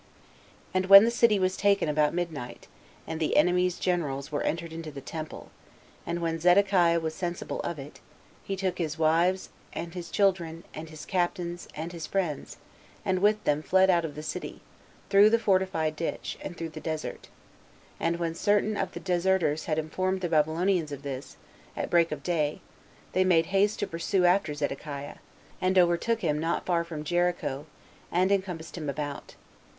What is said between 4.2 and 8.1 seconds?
were entered into the temple, and when Zedekiah was sensible of it,